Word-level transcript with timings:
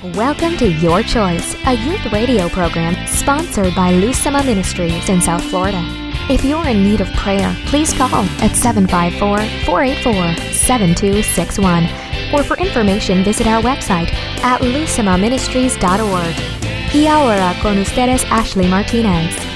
Welcome 0.00 0.56
to 0.58 0.70
Your 0.74 1.02
Choice, 1.02 1.56
a 1.66 1.72
youth 1.72 2.12
radio 2.12 2.48
program 2.48 2.94
sponsored 3.08 3.74
by 3.74 3.92
Lusama 3.92 4.46
Ministries 4.46 5.08
in 5.08 5.20
South 5.20 5.42
Florida. 5.42 5.82
If 6.30 6.44
you're 6.44 6.68
in 6.68 6.84
need 6.84 7.00
of 7.00 7.08
prayer, 7.14 7.52
please 7.66 7.92
call 7.92 8.22
at 8.40 8.54
754 8.54 9.38
484 9.66 10.52
7261. 10.52 11.88
Or 12.32 12.44
for 12.44 12.56
information, 12.58 13.24
visit 13.24 13.48
our 13.48 13.60
website 13.60 14.12
at 14.44 14.60
lusamaministries.org. 14.60 16.94
Y 16.94 17.06
ahora 17.08 17.52
con 17.60 17.78
ustedes, 17.78 18.24
Ashley 18.26 18.68
Martinez. 18.68 19.47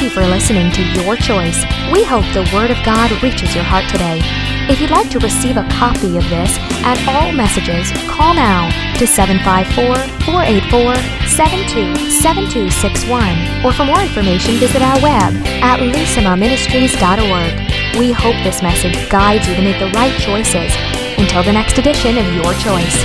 Thank 0.00 0.16
you 0.16 0.22
for 0.22 0.26
listening 0.26 0.72
to 0.72 0.80
Your 0.96 1.14
Choice. 1.14 1.62
We 1.92 2.02
hope 2.02 2.24
the 2.32 2.48
Word 2.56 2.70
of 2.70 2.78
God 2.88 3.12
reaches 3.22 3.54
your 3.54 3.64
heart 3.64 3.84
today. 3.92 4.22
If 4.64 4.80
you'd 4.80 4.88
like 4.88 5.10
to 5.10 5.18
receive 5.18 5.58
a 5.58 5.68
copy 5.68 6.16
of 6.16 6.24
this 6.32 6.56
and 6.88 6.98
all 7.06 7.32
messages, 7.36 7.92
call 8.08 8.32
now 8.32 8.72
to 8.96 9.06
754 9.06 10.00
484 10.24 10.96
727261. 11.28 13.60
Or 13.60 13.76
for 13.76 13.84
more 13.84 14.00
information, 14.00 14.56
visit 14.56 14.80
our 14.80 14.96
web 15.04 15.36
at 15.60 15.84
lucimaministries.org. 15.84 17.52
We 18.00 18.08
hope 18.10 18.40
this 18.40 18.64
message 18.64 18.96
guides 19.12 19.52
you 19.52 19.54
to 19.54 19.60
make 19.60 19.84
the 19.84 19.92
right 19.92 20.16
choices. 20.16 20.72
Until 21.20 21.44
the 21.44 21.52
next 21.52 21.76
edition 21.76 22.16
of 22.16 22.24
Your 22.32 22.56
Choice. 22.56 22.96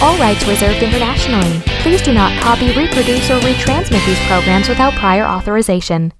All 0.00 0.16
rights 0.16 0.48
reserved 0.48 0.80
internationally. 0.80 1.60
Please 1.84 2.00
do 2.00 2.16
not 2.16 2.32
copy, 2.40 2.72
reproduce, 2.72 3.28
or 3.28 3.36
retransmit 3.44 4.00
these 4.08 4.24
programs 4.24 4.72
without 4.72 4.94
prior 4.94 5.28
authorization. 5.28 6.16